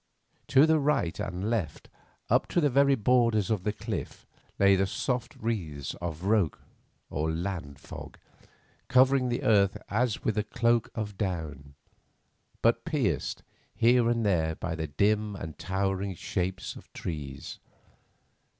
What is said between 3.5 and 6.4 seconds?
of the cliff, lay the soft wreaths of